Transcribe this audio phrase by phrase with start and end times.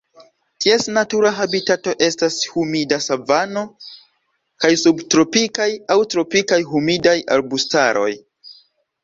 [0.63, 3.63] Ties natura habitato estas humida savano
[4.65, 8.11] kaj subtropikaj aŭ tropikaj humidaj arbustaroj.